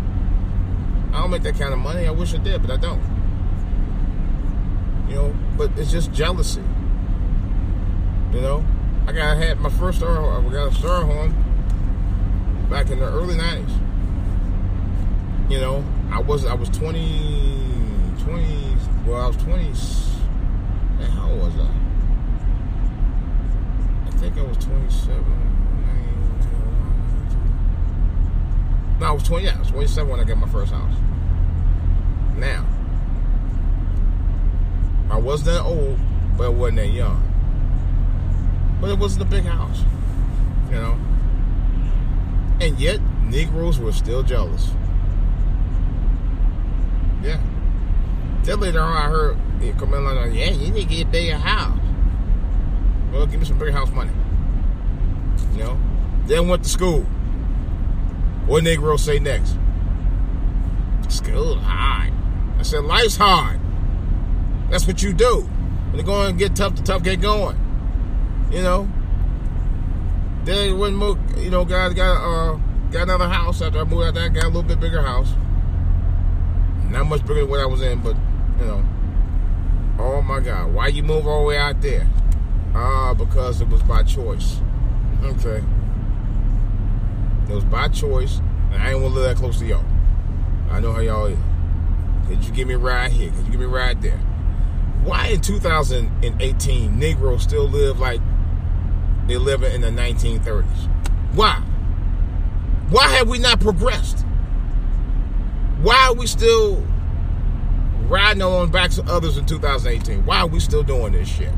I 1.11 1.21
don't 1.21 1.31
make 1.31 1.41
that 1.41 1.57
kind 1.57 1.73
of 1.73 1.79
money. 1.79 2.05
I 2.07 2.11
wish 2.11 2.35
I 2.35 2.37
did, 2.37 2.61
but 2.61 2.69
I 2.69 2.77
don't. 2.77 3.01
You 5.09 5.15
know, 5.15 5.35
but 5.57 5.71
it's 5.77 5.91
just 5.91 6.11
jealousy. 6.11 6.61
You 8.31 8.41
know, 8.41 8.65
I 9.07 9.11
got 9.11 9.37
had 9.37 9.59
my 9.59 9.69
first 9.69 9.99
star. 9.99 10.17
I 10.19 10.49
got 10.51 10.71
a 10.71 10.75
star 10.75 11.03
horn 11.03 11.33
back 12.69 12.89
in 12.89 12.99
the 12.99 13.05
early 13.05 13.35
90s. 13.35 13.81
You 15.49 15.59
know, 15.59 15.83
I 16.11 16.19
was 16.19 16.45
I 16.45 16.53
was 16.53 16.69
20, 16.69 18.13
20, 18.19 18.77
well, 19.05 19.21
I 19.21 19.27
was 19.27 19.37
20. 19.37 19.63
Man, 20.97 21.11
how 21.11 21.29
old 21.29 21.41
was 21.41 21.53
I? 21.55 21.69
I 24.07 24.11
think 24.17 24.37
I 24.37 24.41
was 24.41 24.57
27. 24.57 25.45
No, 28.99 29.05
I 29.05 29.11
was 29.11 29.23
20. 29.23 29.45
Yeah, 29.45 29.55
I 29.55 29.59
was 29.59 29.69
27 29.69 30.09
when 30.09 30.19
I 30.19 30.23
got 30.23 30.37
my 30.37 30.47
first 30.47 30.71
house. 30.71 30.95
Now, 32.37 32.65
I 35.11 35.17
wasn't 35.17 35.47
that 35.47 35.63
old, 35.63 35.99
but 36.37 36.45
I 36.45 36.49
wasn't 36.49 36.77
that 36.77 36.87
young. 36.87 37.21
But 38.81 38.89
it 38.89 38.97
wasn't 38.97 39.21
a 39.23 39.25
big 39.25 39.43
house, 39.43 39.83
you 40.69 40.75
know. 40.75 40.97
And 42.61 42.79
yet, 42.79 43.01
Negroes 43.23 43.79
were 43.79 43.91
still 43.91 44.23
jealous. 44.23 44.71
Yeah. 47.21 47.41
Then 48.43 48.59
later 48.59 48.79
on, 48.79 48.95
I 48.95 49.09
heard 49.09 49.37
it 49.61 49.77
come 49.77 49.93
in 49.93 50.05
like, 50.05 50.33
yeah, 50.33 50.51
you 50.51 50.71
need 50.71 50.89
to 50.89 50.95
get 50.95 51.07
a 51.07 51.09
bigger 51.09 51.37
house. 51.37 51.79
Well, 53.11 53.25
give 53.25 53.39
me 53.39 53.45
some 53.45 53.57
bigger 53.57 53.71
house 53.71 53.91
money. 53.91 54.11
You 55.53 55.59
know? 55.59 55.79
Then 56.25 56.47
went 56.47 56.63
to 56.63 56.69
school. 56.69 57.01
What 58.45 58.63
Negro 58.63 58.99
say 58.99 59.19
next? 59.19 59.57
School 61.09 61.55
hard. 61.55 62.13
I 62.59 62.63
said, 62.63 62.83
life's 62.83 63.15
hard. 63.15 63.59
That's 64.69 64.85
what 64.87 65.01
you 65.01 65.13
do. 65.13 65.41
When 65.91 65.99
it 65.99 66.05
going 66.05 66.33
to 66.33 66.37
get 66.37 66.55
tough, 66.55 66.75
the 66.75 66.83
tough 66.83 67.03
get 67.03 67.21
going. 67.21 67.57
You 68.51 68.61
know? 68.61 68.89
Then 70.45 70.77
when 70.77 70.93
more, 70.93 71.17
you 71.37 71.49
know, 71.49 71.65
guys 71.65 71.95
got 71.95 72.17
uh 72.21 72.59
got 72.91 73.03
another 73.03 73.27
house 73.27 73.63
after 73.63 73.79
I 73.79 73.83
moved 73.83 74.05
out 74.05 74.13
there, 74.13 74.29
got 74.29 74.43
a 74.43 74.47
little 74.47 74.61
bit 74.61 74.79
bigger 74.79 75.01
house. 75.01 75.33
Not 76.87 77.07
much 77.07 77.21
bigger 77.21 77.41
than 77.41 77.49
what 77.49 77.59
I 77.59 77.65
was 77.65 77.81
in, 77.81 77.99
but 78.01 78.15
you 78.59 78.65
know. 78.65 78.85
Oh 79.97 80.21
my 80.21 80.39
God, 80.39 80.71
why 80.71 80.87
you 80.87 81.01
move 81.01 81.25
all 81.25 81.41
the 81.41 81.47
way 81.47 81.57
out 81.57 81.81
there? 81.81 82.07
Ah, 82.75 83.15
because 83.15 83.59
it 83.59 83.69
was 83.69 83.81
by 83.83 84.03
choice. 84.03 84.59
Okay. 85.23 85.63
It 87.49 87.53
was 87.53 87.63
by 87.63 87.87
choice, 87.87 88.39
and 88.71 88.83
I 88.83 88.91
ain't 88.91 89.01
want 89.01 89.15
to 89.15 89.19
live 89.19 89.29
that 89.29 89.37
close 89.37 89.57
to 89.59 89.65
y'all. 89.65 89.85
I 90.69 90.79
know 90.79 90.91
how 90.91 90.99
y'all 90.99 91.25
is. 91.25 91.39
Could 92.27 92.43
you 92.43 92.51
give 92.51 92.67
me 92.67 92.75
a 92.75 92.77
ride 92.77 93.11
here? 93.11 93.31
Could 93.31 93.45
you 93.45 93.51
give 93.51 93.59
me 93.61 93.65
a 93.65 93.69
ride 93.69 94.01
there? 94.03 94.17
Why 95.03 95.27
in 95.27 95.41
2018 95.41 96.99
Negroes 96.99 97.43
still 97.43 97.67
live 97.67 97.99
like 97.99 98.21
they 99.27 99.37
live 99.37 99.63
in 99.63 99.81
the 99.81 99.89
1930s? 99.89 100.89
Why? 101.33 101.61
Why 102.89 103.07
have 103.09 103.27
we 103.27 103.39
not 103.39 103.59
progressed? 103.59 104.25
Why 105.81 106.07
are 106.07 106.13
we 106.13 106.27
still 106.27 106.85
riding 108.07 108.43
on 108.43 108.71
backs 108.71 108.97
of 108.97 109.09
others 109.09 109.37
in 109.37 109.45
2018? 109.45 110.25
Why 110.25 110.39
are 110.39 110.47
we 110.47 110.59
still 110.59 110.83
doing 110.83 111.13
this 111.13 111.27
shit? 111.27 111.51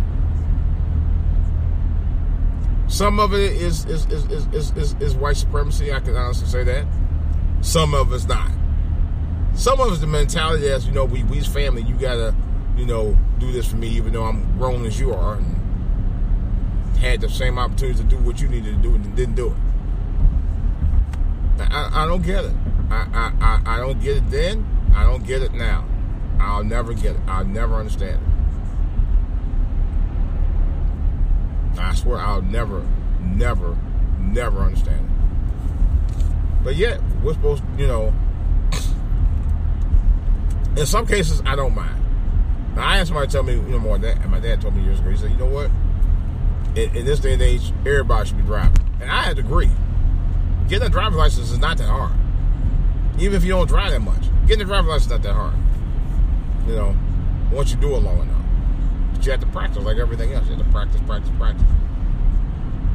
Some 2.87 3.19
of 3.19 3.33
it 3.33 3.53
is 3.53 3.85
is 3.85 4.05
is 4.05 4.25
is, 4.31 4.47
is, 4.47 4.71
is, 4.71 4.95
is 5.01 5.15
white 5.15 5.35
supremacy. 5.35 5.91
I 5.91 5.99
can 5.99 6.15
honestly 6.15 6.47
say 6.47 6.63
that. 6.63 6.85
Some 7.61 7.93
of 7.93 8.13
it's 8.13 8.25
not. 8.25 8.49
Some 9.55 9.79
of 9.81 9.91
it's 9.91 9.99
the 9.99 10.07
mentality 10.07 10.69
that's 10.69 10.85
you 10.85 10.93
know 10.93 11.03
we 11.03 11.23
we's 11.23 11.45
family. 11.45 11.81
You 11.81 11.95
gotta 11.95 12.33
you 12.77 12.85
know 12.85 13.17
do 13.39 13.51
this 13.51 13.67
for 13.67 13.75
me, 13.75 13.89
even 13.89 14.13
though 14.13 14.23
I'm 14.23 14.57
grown 14.57 14.85
as 14.85 14.99
you 14.99 15.13
are, 15.13 15.35
and 15.35 15.56
had 16.97 17.21
the 17.21 17.29
same 17.29 17.57
opportunity 17.59 17.99
to 17.99 18.03
do 18.03 18.17
what 18.17 18.41
you 18.41 18.47
needed 18.47 18.75
to 18.75 18.81
do 18.81 18.95
and 18.95 19.15
didn't 19.15 19.35
do 19.35 19.47
it. 19.47 19.53
I, 21.59 22.03
I 22.03 22.05
don't 22.05 22.21
get 22.21 22.45
it. 22.45 22.53
I, 22.89 23.31
I, 23.41 23.61
I 23.65 23.77
don't 23.77 24.01
get 24.01 24.17
it 24.17 24.29
then. 24.29 24.65
I 24.95 25.03
don't 25.03 25.25
get 25.25 25.41
it 25.41 25.53
now. 25.53 25.85
I'll 26.39 26.63
never 26.63 26.93
get 26.93 27.15
it. 27.15 27.21
I'll 27.27 27.45
never 27.45 27.75
understand 27.75 28.21
it. 31.75 31.79
I 31.79 31.93
swear 31.93 32.19
I'll 32.19 32.41
never, 32.41 32.85
never, 33.21 33.77
never 34.19 34.59
understand 34.61 35.05
it. 35.05 36.63
But 36.63 36.75
yet, 36.75 37.01
we're 37.23 37.33
supposed 37.33 37.63
to, 37.63 37.69
you 37.81 37.87
know, 37.87 38.13
in 40.75 40.85
some 40.85 41.05
cases, 41.07 41.41
I 41.45 41.55
don't 41.55 41.73
mind. 41.75 42.03
Now, 42.75 42.87
I 42.87 42.97
had 42.97 43.07
somebody 43.07 43.31
tell 43.31 43.43
me, 43.43 43.53
you 43.53 43.61
know, 43.61 43.79
more 43.79 43.97
that, 43.97 44.17
and 44.17 44.29
my 44.31 44.39
dad 44.39 44.61
told 44.61 44.75
me 44.75 44.83
years 44.83 44.99
ago, 44.99 45.09
he 45.09 45.17
said, 45.17 45.31
you 45.31 45.37
know 45.37 45.45
what? 45.45 45.71
In, 46.77 46.95
in 46.95 47.05
this 47.05 47.19
day 47.19 47.33
and 47.33 47.41
age, 47.41 47.73
everybody 47.79 48.27
should 48.27 48.37
be 48.37 48.43
driving. 48.43 48.77
And 49.01 49.09
I 49.09 49.31
agree. 49.31 49.71
Getting 50.67 50.85
a 50.85 50.91
driver's 50.91 51.17
license 51.17 51.49
is 51.49 51.57
not 51.57 51.77
that 51.79 51.89
hard. 51.89 52.13
Even 53.17 53.35
if 53.35 53.43
you 53.43 53.49
don't 53.49 53.67
drive 53.67 53.91
that 53.91 54.01
much. 54.01 54.25
Getting 54.45 54.61
a 54.61 54.65
driver's 54.65 54.89
license 54.89 55.05
is 55.05 55.11
not 55.11 55.23
that 55.23 55.33
hard. 55.33 55.55
You 56.67 56.75
know, 56.75 56.95
once 57.51 57.71
you 57.71 57.77
do 57.77 57.95
it 57.95 57.99
long 57.99 58.19
enough. 58.19 58.45
But 59.11 59.25
you 59.25 59.31
have 59.31 59.41
to 59.41 59.47
practice 59.47 59.83
like 59.83 59.97
everything 59.97 60.33
else. 60.33 60.47
You 60.47 60.55
have 60.55 60.65
to 60.65 60.71
practice, 60.71 61.01
practice, 61.07 61.31
practice. 61.39 61.65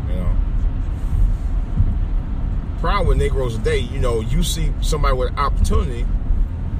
You 0.08 0.14
know. 0.14 0.36
Problem 2.78 3.08
with 3.08 3.18
Negroes 3.18 3.56
today, 3.56 3.78
you 3.78 3.98
know, 3.98 4.20
you 4.20 4.44
see 4.44 4.72
somebody 4.80 5.16
with 5.16 5.36
opportunity, 5.36 6.06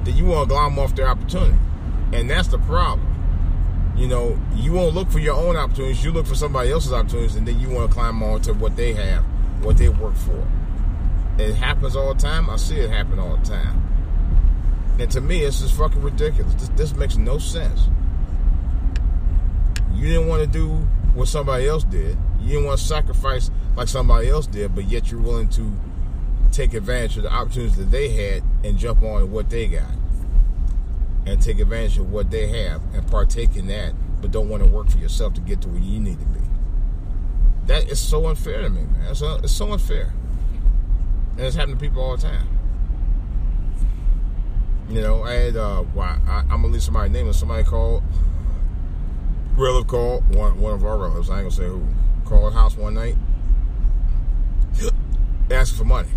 then 0.05 0.15
you 0.15 0.25
want 0.25 0.47
to 0.47 0.53
glom 0.53 0.79
off 0.79 0.95
their 0.95 1.07
opportunity. 1.09 1.57
And 2.13 2.29
that's 2.29 2.47
the 2.47 2.59
problem. 2.59 3.12
You 3.95 4.07
know, 4.07 4.39
you 4.55 4.73
won't 4.73 4.95
look 4.95 5.09
for 5.11 5.19
your 5.19 5.35
own 5.35 5.55
opportunities, 5.55 6.03
you 6.03 6.11
look 6.11 6.25
for 6.25 6.35
somebody 6.35 6.71
else's 6.71 6.93
opportunities, 6.93 7.35
and 7.35 7.47
then 7.47 7.59
you 7.59 7.69
want 7.69 7.89
to 7.89 7.93
climb 7.93 8.23
on 8.23 8.41
to 8.41 8.53
what 8.53 8.75
they 8.75 8.93
have, 8.93 9.23
what 9.63 9.77
they 9.77 9.89
work 9.89 10.15
for. 10.15 10.47
It 11.37 11.53
happens 11.55 11.95
all 11.95 12.13
the 12.13 12.19
time. 12.19 12.49
I 12.49 12.57
see 12.57 12.77
it 12.77 12.89
happen 12.89 13.19
all 13.19 13.37
the 13.37 13.45
time. 13.45 13.83
And 14.99 15.09
to 15.11 15.21
me, 15.21 15.41
it's 15.41 15.61
just 15.61 15.75
fucking 15.75 16.01
ridiculous. 16.01 16.53
This, 16.55 16.69
this 16.69 16.95
makes 16.95 17.17
no 17.17 17.39
sense. 17.39 17.87
You 19.93 20.07
didn't 20.07 20.27
want 20.27 20.41
to 20.41 20.47
do 20.47 20.69
what 21.13 21.27
somebody 21.27 21.67
else 21.67 21.83
did. 21.83 22.17
You 22.41 22.49
didn't 22.49 22.65
want 22.65 22.79
to 22.79 22.85
sacrifice 22.85 23.49
like 23.75 23.87
somebody 23.87 24.29
else 24.29 24.47
did, 24.47 24.75
but 24.75 24.85
yet 24.85 25.11
you're 25.11 25.21
willing 25.21 25.49
to 25.49 25.71
take 26.51 26.73
advantage 26.73 27.17
of 27.17 27.23
the 27.23 27.33
opportunities 27.33 27.77
that 27.77 27.89
they 27.89 28.09
had 28.09 28.43
and 28.63 28.77
jump 28.77 29.01
on 29.01 29.31
what 29.31 29.49
they 29.49 29.67
got. 29.67 29.91
And 31.25 31.41
take 31.41 31.59
advantage 31.59 31.97
of 31.97 32.11
what 32.11 32.31
they 32.31 32.47
have 32.63 32.81
and 32.93 33.07
partake 33.09 33.55
in 33.55 33.67
that, 33.67 33.93
but 34.21 34.31
don't 34.31 34.49
want 34.49 34.63
to 34.63 34.69
work 34.69 34.89
for 34.89 34.97
yourself 34.97 35.33
to 35.35 35.41
get 35.41 35.61
to 35.61 35.69
where 35.69 35.79
you 35.79 35.99
need 35.99 36.19
to 36.19 36.25
be. 36.25 36.41
That 37.67 37.89
is 37.89 37.99
so 37.99 38.27
unfair 38.27 38.61
to 38.61 38.69
me, 38.69 38.81
man. 38.81 39.07
It's, 39.09 39.21
uh, 39.21 39.39
it's 39.41 39.53
so 39.53 39.71
unfair. 39.71 40.13
And 41.37 41.41
it's 41.41 41.55
happening 41.55 41.77
to 41.77 41.81
people 41.81 42.01
all 42.01 42.17
the 42.17 42.23
time. 42.23 42.47
You 44.89 45.01
know, 45.01 45.23
I 45.23 45.33
had, 45.33 45.55
uh, 45.55 45.83
well, 45.95 46.19
I, 46.27 46.41
am 46.41 46.47
gonna 46.49 46.67
leave 46.67 46.83
somebody 46.83 47.09
name. 47.09 47.31
Somebody 47.31 47.63
called, 47.63 48.03
relative 49.55 49.87
called, 49.87 50.35
one, 50.35 50.59
one 50.59 50.73
of 50.73 50.83
our 50.83 50.97
relatives, 50.97 51.29
I 51.29 51.39
ain't 51.39 51.49
gonna 51.49 51.55
say 51.55 51.67
who, 51.67 51.87
called 52.25 52.53
house 52.53 52.75
one 52.75 52.95
night, 52.95 53.15
asking 55.51 55.77
for 55.77 55.85
money. 55.85 56.09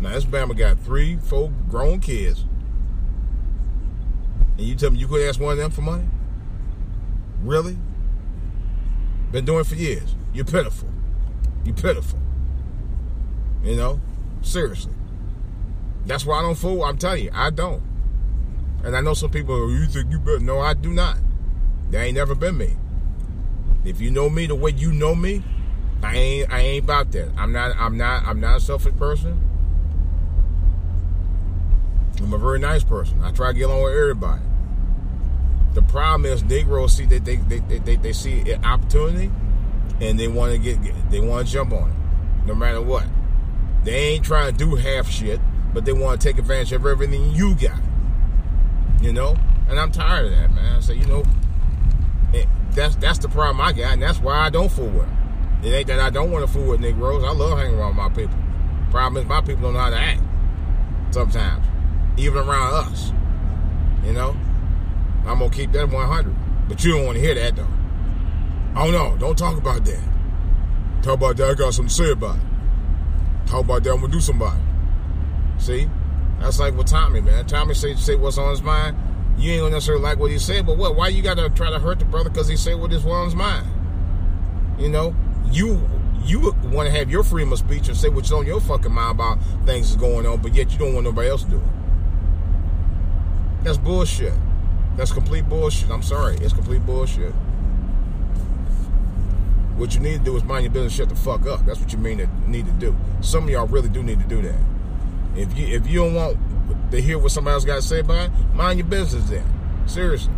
Now, 0.00 0.10
this 0.10 0.24
Bama 0.24 0.56
got 0.56 0.80
three, 0.80 1.16
four 1.16 1.52
grown 1.68 2.00
kids. 2.00 2.44
And 4.60 4.68
you 4.68 4.74
tell 4.74 4.90
me 4.90 4.98
you 4.98 5.08
could 5.08 5.26
ask 5.26 5.40
one 5.40 5.52
of 5.52 5.56
them 5.56 5.70
for 5.70 5.80
money? 5.80 6.04
Really? 7.42 7.78
Been 9.32 9.46
doing 9.46 9.60
it 9.60 9.66
for 9.66 9.74
years. 9.74 10.14
You're 10.34 10.44
pitiful. 10.44 10.86
You're 11.64 11.74
pitiful. 11.74 12.18
You 13.64 13.76
know? 13.76 14.02
Seriously. 14.42 14.92
That's 16.04 16.26
why 16.26 16.40
I 16.40 16.42
don't 16.42 16.56
fool. 16.56 16.84
I'm 16.84 16.98
telling 16.98 17.24
you, 17.24 17.30
I 17.32 17.48
don't. 17.48 17.82
And 18.84 18.94
I 18.94 19.00
know 19.00 19.14
some 19.14 19.30
people, 19.30 19.54
oh, 19.54 19.68
you 19.68 19.86
think 19.86 20.10
you 20.10 20.18
better. 20.18 20.40
No, 20.40 20.60
I 20.60 20.74
do 20.74 20.92
not. 20.92 21.16
That 21.88 22.02
ain't 22.02 22.16
never 22.16 22.34
been 22.34 22.58
me. 22.58 22.76
If 23.86 23.98
you 23.98 24.10
know 24.10 24.28
me 24.28 24.44
the 24.44 24.54
way 24.54 24.72
you 24.72 24.92
know 24.92 25.14
me, 25.14 25.42
I 26.02 26.16
ain't 26.16 26.52
I 26.52 26.60
ain't 26.60 26.84
about 26.84 27.12
that. 27.12 27.30
I'm 27.38 27.52
not 27.52 27.74
I'm 27.78 27.96
not 27.96 28.26
I'm 28.26 28.40
not 28.40 28.58
a 28.58 28.60
selfish 28.60 28.94
person. 28.96 29.42
I'm 32.18 32.34
a 32.34 32.38
very 32.38 32.58
nice 32.58 32.84
person. 32.84 33.22
I 33.22 33.32
try 33.32 33.52
to 33.52 33.58
get 33.58 33.70
along 33.70 33.84
with 33.84 33.94
everybody. 33.94 34.42
The 35.74 35.82
problem 35.82 36.24
is 36.30 36.42
Negroes 36.42 36.96
see 36.96 37.06
that 37.06 37.24
they 37.24 37.36
they, 37.36 37.58
they, 37.60 37.78
they, 37.78 37.96
they 37.96 38.12
see 38.12 38.40
an 38.50 38.64
opportunity 38.64 39.30
and 40.00 40.18
they 40.18 40.28
want 40.28 40.52
to 40.52 40.58
get 40.58 40.78
they 41.10 41.20
want 41.20 41.46
to 41.46 41.52
jump 41.52 41.72
on 41.72 41.90
it, 41.90 42.46
no 42.46 42.54
matter 42.54 42.80
what. 42.80 43.06
They 43.84 43.94
ain't 43.94 44.24
trying 44.24 44.52
to 44.52 44.58
do 44.58 44.74
half 44.74 45.08
shit, 45.08 45.40
but 45.72 45.84
they 45.84 45.92
want 45.92 46.20
to 46.20 46.26
take 46.26 46.38
advantage 46.38 46.72
of 46.72 46.84
everything 46.84 47.30
you 47.34 47.54
got. 47.54 47.80
You 49.00 49.12
know, 49.12 49.36
and 49.68 49.78
I'm 49.78 49.92
tired 49.92 50.26
of 50.26 50.32
that, 50.32 50.52
man. 50.52 50.76
I 50.76 50.80
say, 50.80 50.94
you 50.94 51.06
know, 51.06 51.24
it, 52.32 52.46
that's 52.72 52.96
that's 52.96 53.18
the 53.18 53.28
problem 53.28 53.60
I 53.60 53.72
got, 53.72 53.92
and 53.92 54.02
that's 54.02 54.18
why 54.18 54.38
I 54.38 54.50
don't 54.50 54.70
fool 54.70 54.86
with 54.86 55.06
them. 55.06 55.16
It 55.62 55.68
ain't 55.72 55.86
that 55.88 56.00
I 56.00 56.10
don't 56.10 56.30
want 56.30 56.46
to 56.46 56.52
fool 56.52 56.66
with 56.66 56.80
Negroes. 56.80 57.22
I 57.22 57.32
love 57.32 57.58
hanging 57.58 57.78
around 57.78 57.96
my 57.96 58.08
people. 58.08 58.36
Problem 58.90 59.22
is, 59.22 59.28
my 59.28 59.40
people 59.40 59.62
don't 59.62 59.74
know 59.74 59.80
how 59.80 59.90
to 59.90 59.96
act 59.96 60.22
sometimes, 61.10 61.64
even 62.16 62.38
around 62.38 62.74
us. 62.74 63.12
You 64.04 64.12
know, 64.14 64.36
I'm 65.26 65.38
gonna 65.38 65.50
keep 65.50 65.72
that 65.72 65.88
100, 65.88 66.68
but 66.68 66.82
you 66.84 66.92
don't 66.92 67.06
want 67.06 67.16
to 67.16 67.22
hear 67.22 67.34
that 67.34 67.56
though. 67.56 67.68
Oh 68.76 68.90
no, 68.90 69.16
don't 69.18 69.36
talk 69.36 69.58
about 69.58 69.84
that. 69.84 70.02
Talk 71.02 71.14
about 71.14 71.36
that. 71.38 71.50
I 71.50 71.54
got 71.54 71.74
something 71.74 71.88
to 71.88 71.94
say 71.94 72.10
about 72.10 72.36
it. 72.36 72.42
Talk 73.46 73.64
about 73.64 73.82
that. 73.84 73.92
I'm 73.92 74.00
gonna 74.00 74.12
do 74.12 74.20
somebody. 74.20 74.60
See, 75.58 75.88
that's 76.38 76.58
like 76.58 76.74
with 76.74 76.86
Tommy, 76.86 77.20
man. 77.20 77.46
Tommy 77.46 77.74
say 77.74 77.94
say 77.94 78.14
what's 78.14 78.38
on 78.38 78.50
his 78.50 78.62
mind. 78.62 78.96
You 79.38 79.52
ain't 79.52 79.60
gonna 79.62 79.74
necessarily 79.74 80.02
like 80.02 80.18
what 80.18 80.30
he 80.30 80.38
said, 80.38 80.66
but 80.66 80.76
what? 80.76 80.96
Why 80.96 81.08
you 81.08 81.22
gotta 81.22 81.50
try 81.50 81.70
to 81.70 81.78
hurt 81.78 81.98
the 81.98 82.04
brother 82.04 82.30
because 82.30 82.48
he 82.48 82.56
say 82.56 82.74
what 82.74 82.92
is 82.92 83.04
on 83.04 83.24
his 83.26 83.34
mind? 83.34 83.66
You 84.78 84.88
know, 84.88 85.14
you 85.50 85.86
you 86.24 86.54
want 86.64 86.88
to 86.88 86.96
have 86.96 87.10
your 87.10 87.22
freedom 87.24 87.52
of 87.52 87.58
speech 87.58 87.88
and 87.88 87.96
say 87.96 88.08
what's 88.08 88.30
on 88.30 88.46
your 88.46 88.60
fucking 88.60 88.92
mind 88.92 89.12
about 89.12 89.38
things 89.64 89.88
that's 89.88 90.00
going 90.00 90.26
on, 90.26 90.40
but 90.40 90.54
yet 90.54 90.70
you 90.72 90.78
don't 90.78 90.94
want 90.94 91.04
nobody 91.04 91.28
else 91.28 91.44
to 91.44 91.50
do 91.50 91.56
it. 91.56 91.62
That's 93.64 93.78
bullshit. 93.78 94.34
That's 94.96 95.12
complete 95.12 95.48
bullshit. 95.48 95.90
I'm 95.90 96.02
sorry, 96.02 96.36
it's 96.36 96.52
complete 96.52 96.84
bullshit. 96.84 97.32
What 99.76 99.94
you 99.94 100.00
need 100.00 100.18
to 100.18 100.24
do 100.24 100.36
is 100.36 100.44
mind 100.44 100.64
your 100.64 100.72
business, 100.72 100.92
shut 100.92 101.08
the 101.08 101.16
fuck 101.16 101.46
up. 101.46 101.64
That's 101.64 101.80
what 101.80 101.90
you 101.92 101.98
mean 101.98 102.18
to 102.18 102.28
need 102.50 102.66
to 102.66 102.72
do. 102.72 102.94
Some 103.22 103.44
of 103.44 103.50
y'all 103.50 103.66
really 103.66 103.88
do 103.88 104.02
need 104.02 104.20
to 104.20 104.26
do 104.26 104.42
that. 104.42 104.60
If 105.36 105.56
you 105.56 105.66
if 105.68 105.86
you 105.86 106.00
don't 106.00 106.14
want 106.14 106.38
to 106.90 107.00
hear 107.00 107.18
what 107.18 107.32
somebody 107.32 107.54
else 107.54 107.64
got 107.64 107.76
to 107.76 107.82
say 107.82 108.00
about 108.00 108.26
it, 108.26 108.32
mind 108.54 108.78
your 108.78 108.88
business 108.88 109.28
then. 109.30 109.44
Seriously. 109.86 110.32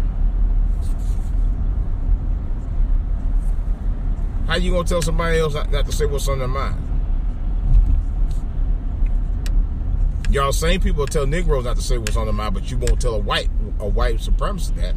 How 4.47 4.57
you 4.57 4.71
gonna 4.71 4.85
tell 4.85 5.03
somebody 5.03 5.39
else 5.39 5.55
not, 5.55 5.71
to 5.71 5.93
say 5.93 6.05
what's 6.05 6.29
on 6.29 6.39
their 6.39 6.49
mind? 6.49 6.77
Y'all 10.33 10.51
same 10.51 10.81
people 10.81 11.07
tell 11.07 11.27
Negroes 11.27 11.67
not 11.67 11.77
to 11.77 11.83
say 11.83 11.99
what's 11.99 12.17
on 12.17 12.25
their 12.25 12.33
mind, 12.33 12.55
but 12.55 12.71
you 12.71 12.79
won't 12.79 12.99
tell 12.99 13.15
a 13.15 13.19
white 13.19 13.51
a 13.79 13.87
white 13.87 14.17
supremacist 14.17 14.77
that. 14.77 14.95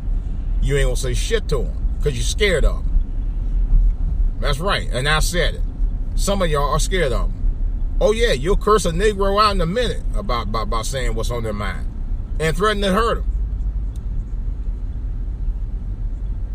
You 0.62 0.78
ain't 0.78 0.86
gonna 0.86 0.96
say 0.96 1.14
shit 1.14 1.50
to 1.50 1.58
them 1.58 1.96
because 1.98 2.14
you're 2.14 2.24
scared 2.24 2.64
of 2.64 2.86
them. 2.86 4.38
That's 4.40 4.60
right, 4.60 4.88
and 4.94 5.10
I 5.10 5.20
said 5.20 5.56
it. 5.56 5.62
Some 6.16 6.42
of 6.42 6.50
y'all 6.50 6.70
are 6.70 6.80
scared 6.80 7.12
of 7.12 7.30
them. 7.30 7.98
Oh 8.00 8.14
yeah, 8.14 8.32
you'll 8.32 8.56
curse 8.56 8.86
a 8.86 8.92
Negro 8.92 9.42
out 9.44 9.56
in 9.56 9.60
a 9.60 9.66
minute 9.66 10.04
about, 10.16 10.48
about, 10.48 10.64
about 10.64 10.86
saying 10.86 11.16
what's 11.16 11.32
on 11.32 11.44
their 11.44 11.52
mind 11.52 11.86
and 12.40 12.56
threaten 12.56 12.82
to 12.84 12.94
hurt 12.94 13.16
them. 13.16 13.32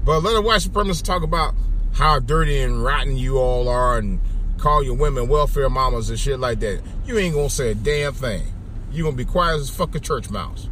But 0.06 0.20
let 0.20 0.36
a 0.36 0.40
white 0.40 0.62
supremacist 0.62 1.04
talk 1.04 1.22
about 1.22 1.54
how 1.92 2.18
dirty 2.18 2.62
and 2.62 2.82
rotten 2.82 3.18
you 3.18 3.36
all 3.36 3.68
are 3.68 3.98
and 3.98 4.20
call 4.56 4.82
your 4.82 4.94
women 4.94 5.28
welfare 5.28 5.68
mamas 5.68 6.08
and 6.08 6.18
shit 6.18 6.40
like 6.40 6.60
that. 6.60 6.80
You 7.04 7.18
ain't 7.18 7.34
gonna 7.34 7.50
say 7.50 7.72
a 7.72 7.74
damn 7.74 8.14
thing. 8.14 8.54
You 8.90 9.04
gonna 9.04 9.16
be 9.16 9.24
quiet 9.24 9.56
as 9.60 9.70
a 9.70 9.72
fucking 9.72 10.00
church 10.00 10.30
mouse. 10.30 10.68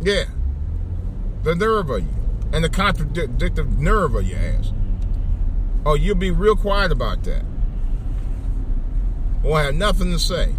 Yeah. 0.00 0.24
The 1.42 1.54
nerve 1.54 1.90
of 1.90 2.02
you. 2.02 2.14
And 2.52 2.62
the 2.62 2.68
contradictive 2.68 3.78
nerve 3.78 4.14
of 4.14 4.26
your 4.26 4.38
ass. 4.38 4.72
Oh, 5.84 5.94
you'll 5.94 6.16
be 6.16 6.30
real 6.30 6.56
quiet 6.56 6.92
about 6.92 7.24
that. 7.24 7.44
Won't 9.42 9.64
have 9.64 9.74
nothing 9.74 10.10
to 10.12 10.18
say. 10.18 10.54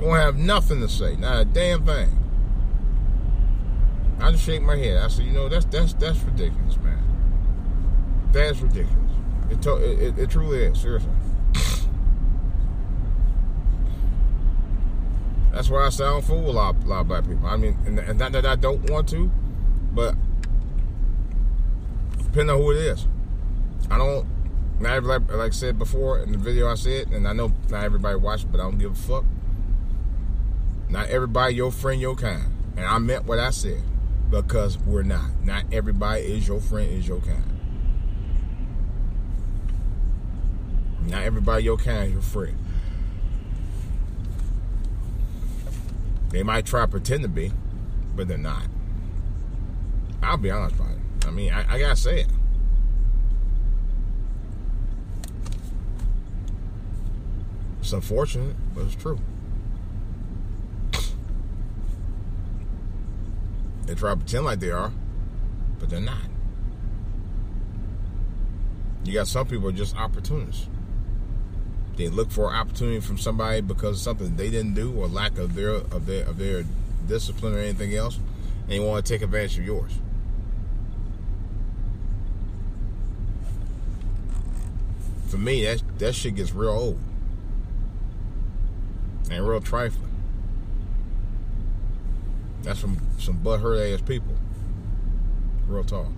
Won't 0.00 0.20
have 0.20 0.36
nothing 0.36 0.80
to 0.80 0.88
say. 0.88 1.16
Not 1.16 1.40
a 1.40 1.44
damn 1.44 1.86
thing. 1.86 2.18
I 4.20 4.30
just 4.32 4.44
shake 4.44 4.62
my 4.62 4.76
head. 4.76 4.98
I 4.98 5.08
said, 5.08 5.24
you 5.24 5.32
know, 5.32 5.48
that's 5.48 5.64
that's 5.66 5.94
that's 5.94 6.18
ridiculous, 6.20 6.76
man. 6.78 7.02
That's 8.32 8.60
ridiculous. 8.60 9.11
It, 9.52 9.60
to, 9.62 9.76
it, 9.76 10.18
it 10.18 10.30
truly 10.30 10.64
is. 10.64 10.80
Seriously. 10.80 11.12
That's 15.52 15.68
why 15.68 15.84
I 15.84 15.90
sound 15.90 16.24
fool 16.24 16.48
a 16.48 16.52
lot, 16.52 16.76
a 16.82 16.86
lot 16.86 17.00
of 17.02 17.08
black 17.08 17.26
people. 17.26 17.46
I 17.46 17.58
mean, 17.58 17.76
and, 17.84 18.18
not 18.18 18.32
that 18.32 18.46
I 18.46 18.56
don't 18.56 18.88
want 18.90 19.10
to, 19.10 19.30
but 19.92 20.14
depending 22.16 22.50
on 22.50 22.62
who 22.62 22.70
it 22.72 22.78
is. 22.78 23.06
I 23.90 23.98
don't. 23.98 24.26
Not 24.80 24.94
everybody, 24.94 25.34
like 25.34 25.52
I 25.52 25.54
said 25.54 25.78
before 25.78 26.20
in 26.20 26.32
the 26.32 26.38
video, 26.38 26.68
I 26.68 26.74
said, 26.74 27.12
and 27.12 27.28
I 27.28 27.34
know 27.34 27.52
not 27.68 27.84
everybody 27.84 28.16
watched, 28.16 28.50
but 28.50 28.58
I 28.58 28.64
don't 28.64 28.78
give 28.78 28.92
a 28.92 28.94
fuck. 28.94 29.24
Not 30.88 31.10
everybody 31.10 31.54
your 31.54 31.70
friend, 31.70 32.00
your 32.00 32.16
kind, 32.16 32.46
and 32.76 32.86
I 32.86 32.98
meant 32.98 33.26
what 33.26 33.38
I 33.38 33.50
said 33.50 33.82
because 34.30 34.78
we're 34.78 35.02
not. 35.02 35.44
Not 35.44 35.64
everybody 35.70 36.22
is 36.22 36.48
your 36.48 36.60
friend, 36.60 36.90
is 36.90 37.06
your 37.06 37.20
kind. 37.20 37.44
Not 41.06 41.22
everybody 41.22 41.64
your 41.64 41.76
kind 41.76 42.12
your 42.12 42.22
friend. 42.22 42.56
They 46.30 46.42
might 46.42 46.64
try 46.64 46.82
to 46.82 46.88
pretend 46.88 47.22
to 47.22 47.28
be, 47.28 47.52
but 48.16 48.28
they're 48.28 48.38
not. 48.38 48.66
I'll 50.22 50.36
be 50.36 50.50
honest 50.50 50.76
about 50.76 50.92
it. 50.92 51.26
I 51.26 51.30
mean, 51.30 51.52
I, 51.52 51.74
I 51.74 51.78
gotta 51.78 51.96
say 51.96 52.20
it. 52.20 52.28
It's 57.80 57.92
unfortunate, 57.92 58.56
but 58.74 58.84
it's 58.86 58.94
true. 58.94 59.18
They 63.86 63.94
try 63.94 64.12
to 64.12 64.16
pretend 64.16 64.44
like 64.44 64.60
they 64.60 64.70
are, 64.70 64.92
but 65.78 65.90
they're 65.90 66.00
not. 66.00 66.16
You 69.04 69.12
got 69.12 69.26
some 69.26 69.46
people 69.46 69.68
are 69.68 69.72
just 69.72 69.96
opportunists. 69.96 70.68
They 71.96 72.08
look 72.08 72.30
for 72.30 72.48
an 72.48 72.56
opportunity 72.56 73.00
from 73.00 73.18
somebody 73.18 73.60
because 73.60 73.98
of 73.98 74.02
something 74.02 74.36
they 74.36 74.50
didn't 74.50 74.74
do 74.74 74.92
or 74.94 75.08
lack 75.08 75.38
of 75.38 75.54
their 75.54 75.70
of 75.70 76.06
their 76.06 76.24
of 76.24 76.38
their 76.38 76.64
discipline 77.06 77.54
or 77.54 77.58
anything 77.58 77.94
else, 77.94 78.16
and 78.16 78.70
they 78.70 78.80
want 78.80 79.04
to 79.04 79.12
take 79.12 79.22
advantage 79.22 79.58
of 79.58 79.66
yours. 79.66 79.92
For 85.28 85.38
me, 85.38 85.64
that 85.64 85.82
that 85.98 86.14
shit 86.14 86.34
gets 86.36 86.52
real 86.52 86.70
old 86.70 87.00
and 89.30 89.46
real 89.46 89.60
trifling. 89.60 90.10
That's 92.62 92.80
from 92.80 92.98
some 93.18 93.38
butthurt 93.38 93.94
ass 93.94 94.00
people. 94.02 94.34
Real 95.66 95.84
talk. 95.84 96.08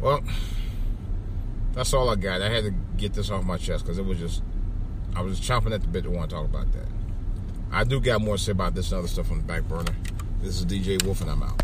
Well, 0.00 0.22
that's 1.76 1.92
all 1.92 2.08
I 2.08 2.16
got. 2.16 2.40
I 2.40 2.48
had 2.48 2.64
to 2.64 2.70
get 2.96 3.12
this 3.12 3.30
off 3.30 3.44
my 3.44 3.58
chest 3.58 3.84
because 3.84 3.98
it 3.98 4.04
was 4.04 4.18
just, 4.18 4.42
I 5.14 5.20
was 5.20 5.38
just 5.38 5.48
chomping 5.48 5.74
at 5.74 5.82
the 5.82 5.88
bit 5.88 6.04
to 6.04 6.10
want 6.10 6.30
to 6.30 6.36
talk 6.36 6.46
about 6.46 6.72
that. 6.72 6.86
I 7.70 7.84
do 7.84 8.00
got 8.00 8.22
more 8.22 8.38
to 8.38 8.42
say 8.42 8.52
about 8.52 8.74
this 8.74 8.90
and 8.90 9.00
other 9.00 9.08
stuff 9.08 9.30
on 9.30 9.36
the 9.38 9.44
back 9.44 9.62
burner. 9.64 9.94
This 10.40 10.58
is 10.58 10.66
DJ 10.66 11.02
Wolf, 11.04 11.20
and 11.20 11.30
I'm 11.30 11.42
out. 11.42 11.62